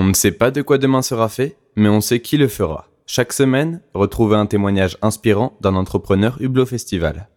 On 0.00 0.04
ne 0.04 0.14
sait 0.14 0.32
pas 0.32 0.50
de 0.50 0.62
quoi 0.62 0.78
demain 0.78 1.02
sera 1.02 1.28
fait, 1.28 1.58
mais 1.76 1.90
on 1.90 2.00
sait 2.00 2.20
qui 2.20 2.38
le 2.38 2.48
fera. 2.48 2.86
Chaque 3.06 3.34
semaine, 3.34 3.82
retrouvez 3.92 4.34
un 4.34 4.46
témoignage 4.46 4.96
inspirant 5.02 5.58
d'un 5.60 5.74
entrepreneur 5.74 6.38
Hublot 6.40 6.64
Festival. 6.64 7.28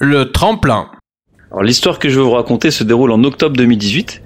Le 0.00 0.24
tremplin. 0.32 0.90
Alors 1.52 1.62
l'histoire 1.62 2.00
que 2.00 2.08
je 2.08 2.18
vais 2.18 2.24
vous 2.24 2.32
raconter 2.32 2.72
se 2.72 2.82
déroule 2.82 3.12
en 3.12 3.22
octobre 3.22 3.56
2018. 3.56 4.22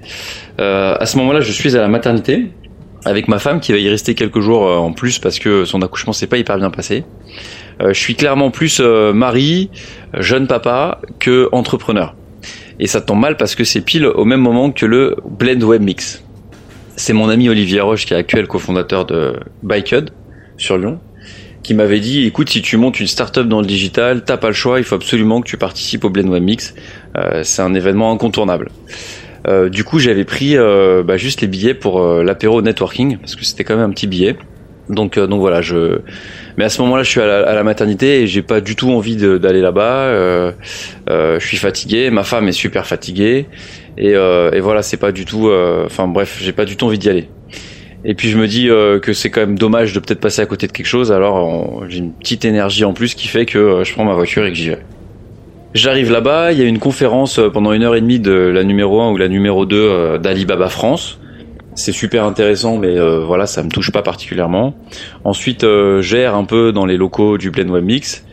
Euh, 0.61 0.95
à 0.99 1.05
ce 1.05 1.15
moment-là, 1.17 1.41
je 1.41 1.51
suis 1.51 1.77
à 1.77 1.81
la 1.81 1.87
maternité 1.87 2.51
avec 3.05 3.27
ma 3.27 3.37
femme 3.37 3.59
qui 3.59 3.71
va 3.71 3.77
y 3.77 3.87
rester 3.87 4.15
quelques 4.15 4.39
jours 4.39 4.67
euh, 4.67 4.77
en 4.77 4.93
plus 4.93 5.19
parce 5.19 5.37
que 5.37 5.63
son 5.65 5.83
accouchement 5.83 6.13
s'est 6.13 6.25
pas 6.25 6.37
hyper 6.37 6.57
bien 6.57 6.71
passé. 6.71 7.05
Euh, 7.81 7.93
je 7.93 7.99
suis 7.99 8.15
clairement 8.15 8.49
plus 8.49 8.79
euh, 8.81 9.13
mari, 9.13 9.69
jeune 10.13 10.47
papa 10.47 11.01
que 11.19 11.49
entrepreneur. 11.51 12.15
Et 12.79 12.87
ça 12.87 13.01
tombe 13.01 13.19
mal 13.19 13.37
parce 13.37 13.55
que 13.55 13.63
c'est 13.63 13.81
pile 13.81 14.05
au 14.05 14.25
même 14.25 14.41
moment 14.41 14.71
que 14.71 14.85
le 14.85 15.15
Blend 15.25 15.61
Web 15.61 15.81
Mix. 15.81 16.23
C'est 16.95 17.13
mon 17.13 17.29
ami 17.29 17.49
Olivier 17.49 17.81
Roche 17.81 18.05
qui 18.05 18.13
est 18.13 18.17
actuel 18.17 18.47
cofondateur 18.47 19.05
de 19.05 19.35
Biked 19.63 20.11
sur 20.57 20.77
Lyon 20.77 20.99
qui 21.67 21.73
m'avait 21.73 21.99
dit 21.99 22.25
écoute 22.25 22.49
si 22.49 22.61
tu 22.61 22.77
montes 22.77 23.01
une 23.01 23.07
startup 23.07 23.45
dans 23.45 23.59
le 23.59 23.67
digital 23.67 24.23
t'as 24.23 24.37
pas 24.37 24.47
le 24.47 24.53
choix 24.53 24.79
il 24.79 24.85
faut 24.85 24.95
absolument 24.95 25.41
que 25.41 25.49
tu 25.49 25.57
participes 25.57 26.05
au 26.05 26.09
Blend 26.09 26.29
Web 26.29 26.41
Mix 26.41 26.73
euh, 27.17 27.43
c'est 27.43 27.61
un 27.61 27.73
événement 27.73 28.11
incontournable. 28.11 28.69
Euh, 29.47 29.67
du 29.67 29.83
coup 29.83 29.99
j'avais 29.99 30.23
pris 30.23 30.57
euh, 30.57 31.03
bah, 31.03 31.17
juste 31.17 31.41
les 31.41 31.47
billets 31.47 31.73
pour 31.73 32.01
l'apéro 32.01 32.61
networking 32.61 33.17
parce 33.17 33.35
que 33.35 33.43
c'était 33.43 33.65
quand 33.65 33.75
même 33.75 33.89
un 33.89 33.91
petit 33.91 34.07
billet 34.07 34.37
donc 34.89 35.17
euh, 35.17 35.27
donc 35.27 35.39
voilà 35.39 35.61
je 35.61 35.99
mais 36.57 36.65
à 36.65 36.69
ce 36.69 36.81
moment-là 36.81 37.03
je 37.03 37.09
suis 37.09 37.21
à 37.21 37.53
la, 37.53 37.63
maternité 37.63 38.21
et 38.21 38.27
j'ai 38.27 38.41
pas 38.41 38.61
du 38.61 38.75
tout 38.75 38.91
envie 38.91 39.15
d'aller 39.15 39.61
là-bas. 39.61 40.05
Euh, 40.05 40.51
euh, 41.09 41.39
je 41.39 41.45
suis 41.45 41.57
fatigué 41.57 42.09
ma 42.09 42.23
femme 42.23 42.47
est 42.47 42.53
super 42.53 42.85
fatiguée 42.87 43.47
et, 43.97 44.11
et 44.11 44.59
voilà 44.59 44.81
c'est 44.81 44.97
pas 44.97 45.11
du 45.11 45.25
tout 45.25 45.51
enfin 45.85 46.07
bref 46.07 46.37
j'ai 46.41 46.53
pas 46.53 46.65
du 46.65 46.77
tout 46.77 46.85
envie 46.85 46.99
d'y 46.99 47.09
aller. 47.09 47.29
Et 48.05 48.13
puis 48.13 48.29
je 48.29 48.37
me 48.37 48.47
dis 48.47 48.67
que 48.67 49.13
c'est 49.13 49.29
quand 49.29 49.41
même 49.41 49.57
dommage 49.57 49.93
de 49.93 49.99
peut-être 49.99 50.19
passer 50.19 50.41
à 50.41 50.45
côté 50.45 50.67
de 50.67 50.71
quelque 50.71 50.87
chose 50.87 51.11
alors 51.11 51.83
j'ai 51.89 51.99
une 51.99 52.13
petite 52.13 52.45
énergie 52.45 52.85
en 52.85 52.93
plus 52.93 53.15
qui 53.15 53.27
fait 53.27 53.45
que 53.45 53.83
je 53.83 53.93
prends 53.93 54.05
ma 54.05 54.13
voiture 54.13 54.45
et 54.45 54.49
que 54.49 54.57
j'y 54.57 54.69
vais. 54.69 54.79
J'arrive 55.77 56.11
là-bas, 56.11 56.53
il 56.53 56.59
y 56.59 56.61
a 56.63 56.65
une 56.65 56.79
conférence 56.79 57.39
pendant 57.53 57.71
une 57.71 57.83
heure 57.83 57.95
et 57.95 58.01
demie 58.01 58.19
de 58.19 58.31
la 58.31 58.63
numéro 58.63 58.99
1 59.01 59.11
ou 59.11 59.17
la 59.17 59.27
numéro 59.27 59.65
2 59.65 59.75
euh, 59.77 60.17
d'Alibaba 60.17 60.69
France. 60.69 61.19
C'est 61.77 61.91
super 61.91 62.23
intéressant, 62.23 62.79
mais 62.79 62.97
euh, 62.97 63.19
voilà, 63.23 63.45
ça 63.45 63.61
me 63.61 63.69
touche 63.69 63.91
pas 63.91 64.01
particulièrement. 64.01 64.73
Ensuite, 65.23 65.63
euh, 65.63 66.01
gère 66.01 66.33
un 66.33 66.43
peu 66.43 66.71
dans 66.71 66.87
les 66.87 66.97
locaux 66.97 67.37
du 67.37 67.51
Blend 67.51 67.69
Web 67.69 67.85
Mix. 67.85 68.25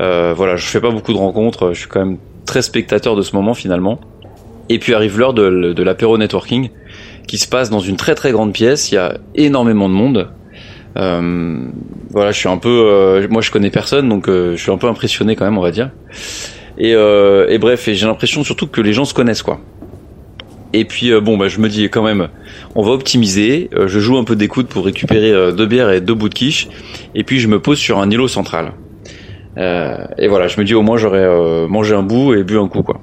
Euh, 0.00 0.32
voilà, 0.36 0.54
je 0.54 0.64
fais 0.64 0.80
pas 0.80 0.92
beaucoup 0.92 1.12
de 1.12 1.18
rencontres, 1.18 1.72
je 1.72 1.80
suis 1.80 1.88
quand 1.88 1.98
même 1.98 2.18
très 2.46 2.62
spectateur 2.62 3.16
de 3.16 3.22
ce 3.22 3.34
moment 3.34 3.54
finalement. 3.54 3.98
Et 4.68 4.78
puis 4.78 4.94
arrive 4.94 5.18
l'heure 5.18 5.34
de, 5.34 5.82
l'apéro 5.82 6.16
networking 6.16 6.70
qui 7.26 7.38
se 7.38 7.48
passe 7.48 7.70
dans 7.70 7.80
une 7.80 7.96
très 7.96 8.14
très 8.14 8.30
grande 8.30 8.52
pièce. 8.52 8.92
Il 8.92 8.94
y 8.94 8.98
a 8.98 9.18
énormément 9.34 9.88
de 9.88 9.94
monde. 9.94 10.30
Euh, 10.96 11.58
voilà, 12.08 12.30
je 12.30 12.38
suis 12.38 12.48
un 12.48 12.58
peu, 12.58 13.26
moi 13.30 13.42
je 13.42 13.50
connais 13.50 13.70
personne, 13.70 14.08
donc 14.08 14.28
je 14.28 14.54
suis 14.54 14.70
un 14.70 14.78
peu 14.78 14.86
impressionné 14.86 15.34
quand 15.34 15.44
même, 15.44 15.58
on 15.58 15.62
va 15.62 15.72
dire. 15.72 15.90
Et, 16.78 16.92
et 16.92 17.58
bref, 17.58 17.88
et 17.88 17.96
j'ai 17.96 18.06
l'impression 18.06 18.44
surtout 18.44 18.68
que 18.68 18.80
les 18.80 18.92
gens 18.92 19.04
se 19.04 19.12
connaissent 19.12 19.42
quoi. 19.42 19.58
Et 20.74 20.84
puis 20.86 21.12
euh, 21.12 21.20
bon, 21.20 21.36
bah, 21.36 21.48
je 21.48 21.58
me 21.60 21.68
dis 21.68 21.84
quand 21.90 22.02
même, 22.02 22.28
on 22.74 22.82
va 22.82 22.92
optimiser. 22.92 23.68
Euh, 23.74 23.88
je 23.88 23.98
joue 24.00 24.16
un 24.16 24.24
peu 24.24 24.36
d'écoute 24.36 24.68
pour 24.68 24.84
récupérer 24.84 25.30
euh, 25.30 25.52
deux 25.52 25.66
bières 25.66 25.90
et 25.90 26.00
deux 26.00 26.14
bouts 26.14 26.28
de 26.30 26.34
quiche. 26.34 26.68
Et 27.14 27.24
puis 27.24 27.40
je 27.40 27.48
me 27.48 27.60
pose 27.60 27.78
sur 27.78 27.98
un 27.98 28.10
îlot 28.10 28.28
central. 28.28 28.72
Euh, 29.58 29.96
et 30.18 30.28
voilà, 30.28 30.48
je 30.48 30.58
me 30.58 30.64
dis 30.64 30.74
au 30.74 30.80
moins 30.82 30.96
j'aurais 30.96 31.18
euh, 31.24 31.68
mangé 31.68 31.94
un 31.94 32.02
bout 32.02 32.34
et 32.34 32.42
bu 32.42 32.58
un 32.58 32.68
coup 32.68 32.82
quoi. 32.82 33.00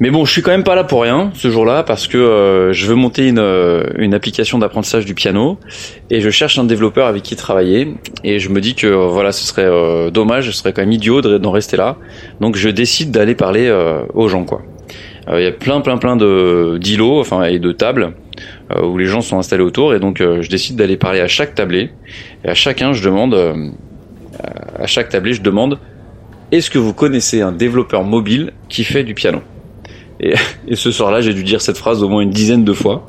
Mais 0.00 0.10
bon, 0.10 0.24
je 0.26 0.32
suis 0.32 0.42
quand 0.42 0.50
même 0.50 0.64
pas 0.64 0.74
là 0.74 0.82
pour 0.84 1.02
rien 1.02 1.30
ce 1.34 1.48
jour-là 1.50 1.84
parce 1.84 2.08
que 2.08 2.70
je 2.72 2.86
veux 2.86 2.96
monter 2.96 3.28
une, 3.28 3.38
une 3.96 4.12
application 4.12 4.58
d'apprentissage 4.58 5.04
du 5.06 5.14
piano 5.14 5.56
et 6.10 6.20
je 6.20 6.30
cherche 6.30 6.58
un 6.58 6.64
développeur 6.64 7.06
avec 7.06 7.22
qui 7.22 7.36
travailler 7.36 7.94
et 8.24 8.40
je 8.40 8.48
me 8.48 8.60
dis 8.60 8.74
que 8.74 8.88
voilà, 8.88 9.30
ce 9.30 9.46
serait 9.46 10.10
dommage, 10.10 10.46
ce 10.46 10.52
serait 10.52 10.72
quand 10.72 10.82
même 10.82 10.90
idiot 10.92 11.20
de- 11.22 11.38
d'en 11.38 11.52
rester 11.52 11.76
là. 11.76 11.96
Donc 12.40 12.56
je 12.56 12.68
décide 12.70 13.12
d'aller 13.12 13.36
parler 13.36 13.72
aux 14.12 14.28
gens 14.28 14.44
quoi. 14.44 14.62
Euh, 15.28 15.40
Il 15.40 15.44
y 15.44 15.46
a 15.46 15.52
plein 15.52 15.80
plein 15.80 15.98
plein 15.98 16.16
de 16.16 16.78
d'îlots 16.80 17.20
enfin 17.20 17.44
et 17.44 17.58
de 17.58 17.72
tables 17.72 18.12
euh, 18.72 18.84
où 18.84 18.98
les 18.98 19.06
gens 19.06 19.20
sont 19.20 19.38
installés 19.38 19.62
autour 19.62 19.94
et 19.94 20.00
donc 20.00 20.20
euh, 20.20 20.42
je 20.42 20.50
décide 20.50 20.76
d'aller 20.76 20.96
parler 20.96 21.20
à 21.20 21.28
chaque 21.28 21.54
tablé 21.54 21.90
et 22.44 22.48
à 22.48 22.54
chacun 22.54 22.92
je 22.92 23.02
demande 23.02 23.34
à 24.78 24.86
chaque 24.86 25.08
tablé 25.08 25.32
je 25.32 25.42
demande 25.42 25.78
est-ce 26.52 26.70
que 26.70 26.78
vous 26.78 26.92
connaissez 26.92 27.40
un 27.40 27.52
développeur 27.52 28.04
mobile 28.04 28.52
qui 28.68 28.84
fait 28.84 29.02
du 29.02 29.14
piano? 29.14 29.40
Et, 30.20 30.34
et 30.68 30.76
ce 30.76 30.92
soir-là, 30.92 31.20
j'ai 31.20 31.34
dû 31.34 31.42
dire 31.42 31.60
cette 31.60 31.76
phrase 31.76 32.02
au 32.02 32.08
moins 32.08 32.20
une 32.20 32.30
dizaine 32.30 32.64
de 32.64 32.72
fois. 32.72 33.06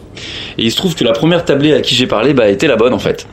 Et 0.57 0.63
il 0.63 0.71
se 0.71 0.77
trouve 0.77 0.95
que 0.95 1.03
la 1.03 1.11
première 1.11 1.45
tablée 1.45 1.73
à 1.73 1.81
qui 1.81 1.95
j'ai 1.95 2.07
parlé 2.07 2.33
bah, 2.33 2.49
était 2.49 2.67
la 2.67 2.75
bonne 2.75 2.93
en 2.93 2.99
fait. 2.99 3.27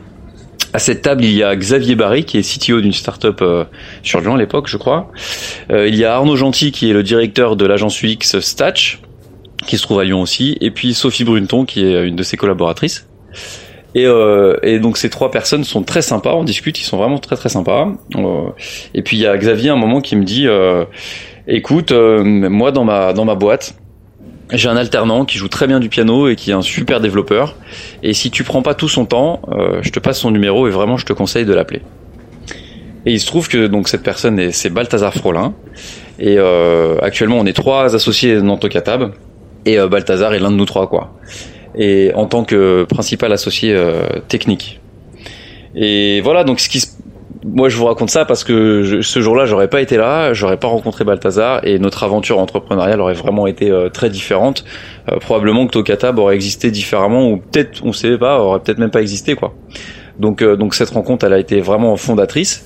À 0.75 0.79
cette 0.79 1.03
table, 1.03 1.25
il 1.25 1.33
y 1.33 1.43
a 1.43 1.55
Xavier 1.55 1.97
Barry, 1.97 2.25
qui 2.25 2.39
est 2.39 2.43
CTO 2.43 2.81
d'une 2.81 2.95
startup 2.95 3.43
euh, 3.43 3.65
sur 4.03 4.21
Lyon 4.21 4.37
à 4.37 4.39
l'époque, 4.39 4.69
je 4.69 4.79
crois. 4.79 5.11
Euh, 5.71 5.87
il 5.87 5.97
y 5.97 6.05
a 6.05 6.15
Arnaud 6.15 6.37
Gentil, 6.37 6.73
qui 6.73 6.89
est 6.89 6.95
le 6.95 7.03
directeur 7.03 7.57
de 7.57 7.67
l'agence 7.67 8.03
UX 8.03 8.41
Statch, 8.41 9.01
qui 9.67 9.77
se 9.77 9.83
trouve 9.83 10.01
à 10.01 10.05
Lyon 10.05 10.23
aussi. 10.23 10.57
Et 10.63 10.71
puis 10.71 10.95
Sophie 10.95 11.25
Brunton, 11.25 11.67
qui 11.67 11.85
est 11.85 12.07
une 12.07 12.17
de 12.17 12.23
ses 12.23 12.39
collaboratrices. 12.39 13.07
Et, 13.95 14.07
euh, 14.07 14.57
et 14.63 14.79
donc 14.79 14.97
ces 14.97 15.11
trois 15.11 15.31
personnes 15.31 15.65
sont 15.65 15.83
très 15.83 16.01
sympas, 16.01 16.33
on 16.33 16.45
discute, 16.45 16.81
ils 16.81 16.85
sont 16.85 16.97
vraiment 16.97 17.19
très 17.19 17.37
très 17.37 17.51
sympas. 17.51 17.89
Et 18.95 19.03
puis 19.03 19.19
il 19.19 19.21
y 19.21 19.27
a 19.27 19.37
Xavier 19.37 19.69
à 19.69 19.75
un 19.75 19.77
moment 19.77 20.01
qui 20.01 20.17
me 20.17 20.25
dit, 20.25 20.47
écoute, 21.47 21.93
moi 21.93 22.73
dans 22.73 22.85
ma 22.85 23.13
dans 23.13 23.27
ma 23.27 23.35
boîte, 23.35 23.75
j'ai 24.53 24.69
un 24.69 24.77
alternant 24.77 25.25
qui 25.25 25.39
joue 25.39 25.49
très 25.49 25.67
bien 25.67 25.81
du 25.81 25.89
piano 25.89 26.29
et 26.29 26.37
qui 26.37 26.51
est 26.51 26.55
un 26.55 26.63
super 26.63 27.01
développeur. 27.01 27.57
Et 28.03 28.13
si 28.13 28.31
tu 28.31 28.45
prends 28.45 28.63
pas 28.63 28.75
tout 28.75 28.89
son 28.89 29.07
temps, 29.07 29.41
euh, 29.49 29.79
je 29.83 29.91
te 29.91 29.99
passe 29.99 30.21
son 30.21 30.31
numéro 30.31 30.69
et 30.69 30.71
vraiment 30.71 30.97
je 30.97 31.07
te 31.07 31.13
conseille 31.13 31.45
de 31.45 31.55
l'appeler. 31.55 31.83
Et 33.07 33.13
il 33.13 33.21
se 33.21 33.27
trouve 33.27 33.49
que 33.49 33.67
donc 33.67 33.89
cette 33.89 34.03
personne 34.03 34.39
est 34.39 34.53
c'est 34.53 34.71
Balthazar 34.71 35.15
Frolin. 35.15 35.55
Et 36.19 36.37
euh, 36.39 36.99
actuellement 37.01 37.39
on 37.39 37.47
est 37.47 37.53
trois 37.53 37.95
associés 37.95 38.41
dans 38.41 38.57
Tokatab 38.57 39.13
et 39.65 39.79
euh, 39.79 39.89
Balthazar 39.89 40.35
est 40.35 40.39
l'un 40.39 40.51
de 40.51 40.57
nous 40.57 40.67
trois 40.67 40.89
quoi. 40.89 41.15
Et 41.75 42.13
en 42.15 42.27
tant 42.27 42.45
que 42.45 42.85
principal 42.85 43.33
associé 43.33 43.75
euh, 43.75 44.05
technique. 44.29 44.81
Et 45.75 46.21
voilà 46.21 46.45
donc 46.45 46.61
ce 46.61 46.69
qui 46.69 46.81
se 46.81 46.89
moi 47.45 47.69
je 47.69 47.77
vous 47.77 47.87
raconte 47.87 48.11
ça 48.11 48.25
parce 48.25 48.45
que 48.45 49.01
ce 49.03 49.21
jour-là 49.21 49.47
j'aurais 49.47 49.69
pas 49.69 49.81
été 49.81 49.97
là, 49.97 50.33
j'aurais 50.33 50.57
pas 50.57 50.69
rencontré 50.69 51.05
Balthazar 51.05 51.61
et 51.65 51.79
notre 51.79 52.05
aventure 52.05 52.39
entrepreneuriale 52.39 53.01
aurait 53.01 53.15
vraiment 53.15 53.47
été 53.47 53.71
euh, 53.71 53.89
très 53.89 54.11
différente. 54.11 54.65
Euh, 55.11 55.19
probablement 55.19 55.67
que 55.67 55.73
Tokatab 55.73 56.19
aurait 56.19 56.35
existé 56.35 56.71
différemment 56.71 57.29
ou 57.29 57.39
peut-être 57.39 57.83
on 57.85 57.93
sait 57.93 58.17
pas, 58.19 58.39
aurait 58.39 58.61
peut-être 58.61 58.79
même 58.79 58.91
pas 58.91 59.03
existé 59.03 59.35
quoi. 59.35 59.55
Donc 60.19 60.43
euh, 60.43 60.57
donc 60.57 60.75
cette 60.75 60.91
rencontre 60.91 61.27
elle 61.27 61.33
a 61.33 61.39
été 61.39 61.61
vraiment 61.61 61.97
fondatrice 61.97 62.65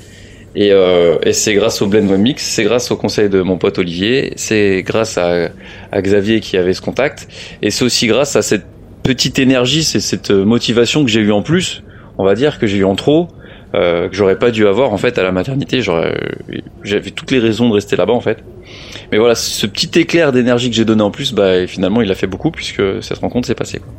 et, 0.54 0.72
euh, 0.72 1.16
et 1.22 1.32
c'est 1.32 1.54
grâce 1.54 1.82
au 1.82 1.86
Blend 1.86 2.08
Web 2.08 2.20
Mix, 2.20 2.42
c'est 2.42 2.64
grâce 2.64 2.90
au 2.90 2.96
conseil 2.96 3.28
de 3.28 3.42
mon 3.42 3.58
pote 3.58 3.78
Olivier, 3.78 4.32
c'est 4.36 4.82
grâce 4.82 5.18
à, 5.18 5.48
à 5.92 6.02
Xavier 6.02 6.40
qui 6.40 6.56
avait 6.56 6.74
ce 6.74 6.82
contact 6.82 7.28
et 7.62 7.70
c'est 7.70 7.84
aussi 7.84 8.06
grâce 8.06 8.36
à 8.36 8.42
cette 8.42 8.66
petite 9.02 9.38
énergie, 9.38 9.84
c'est 9.84 10.00
cette 10.00 10.30
motivation 10.30 11.04
que 11.04 11.10
j'ai 11.10 11.20
eu 11.20 11.32
en 11.32 11.42
plus, 11.42 11.82
on 12.18 12.24
va 12.24 12.34
dire 12.34 12.58
que 12.58 12.66
j'ai 12.66 12.78
eu 12.78 12.84
en 12.84 12.96
trop 12.96 13.28
euh, 13.74 14.08
que 14.08 14.14
j'aurais 14.14 14.38
pas 14.38 14.50
dû 14.50 14.66
avoir 14.66 14.92
en 14.92 14.98
fait 14.98 15.18
à 15.18 15.22
la 15.22 15.32
maternité. 15.32 15.80
J'avais 15.82 17.10
toutes 17.10 17.30
les 17.30 17.38
raisons 17.38 17.68
de 17.68 17.74
rester 17.74 17.96
là-bas 17.96 18.12
en 18.12 18.20
fait. 18.20 18.42
Mais 19.12 19.18
voilà, 19.18 19.34
ce 19.34 19.66
petit 19.66 19.98
éclair 19.98 20.32
d'énergie 20.32 20.70
que 20.70 20.76
j'ai 20.76 20.84
donné 20.84 21.02
en 21.02 21.10
plus, 21.10 21.32
bah 21.32 21.66
finalement 21.66 22.02
il 22.02 22.10
a 22.10 22.14
fait 22.14 22.26
beaucoup 22.26 22.50
puisque 22.50 22.82
cette 23.02 23.18
rencontre 23.18 23.46
s'est 23.46 23.54
passée. 23.54 23.78
Quoi. 23.78 23.92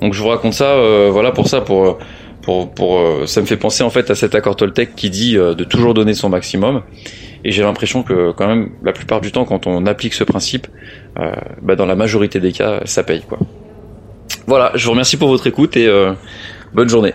Donc 0.00 0.14
je 0.14 0.22
vous 0.22 0.28
raconte 0.28 0.54
ça, 0.54 0.72
euh, 0.72 1.10
voilà 1.12 1.32
pour 1.32 1.48
ça, 1.48 1.60
pour 1.60 1.98
pour 2.46 2.70
pour 2.70 2.98
euh, 3.00 3.26
ça 3.26 3.40
me 3.40 3.46
fait 3.46 3.56
penser 3.56 3.82
en 3.82 3.90
fait 3.90 4.08
à 4.08 4.14
cet 4.14 4.36
accord 4.36 4.54
Toltec 4.54 4.94
qui 4.94 5.10
dit 5.10 5.36
euh, 5.36 5.54
de 5.54 5.64
toujours 5.64 5.94
donner 5.94 6.14
son 6.14 6.28
maximum. 6.28 6.82
Et 7.44 7.50
j'ai 7.50 7.62
l'impression 7.62 8.02
que 8.02 8.32
quand 8.32 8.46
même 8.46 8.70
la 8.82 8.92
plupart 8.92 9.20
du 9.20 9.32
temps 9.32 9.44
quand 9.44 9.66
on 9.66 9.84
applique 9.84 10.14
ce 10.14 10.24
principe, 10.24 10.68
euh, 11.18 11.32
bah, 11.60 11.76
dans 11.76 11.86
la 11.86 11.96
majorité 11.96 12.40
des 12.40 12.52
cas, 12.52 12.80
ça 12.84 13.02
paye 13.02 13.22
quoi. 13.22 13.38
Voilà, 14.46 14.70
je 14.76 14.84
vous 14.84 14.92
remercie 14.92 15.16
pour 15.16 15.28
votre 15.28 15.48
écoute 15.48 15.76
et 15.76 15.88
bonne 16.72 16.88
journée. 16.88 17.14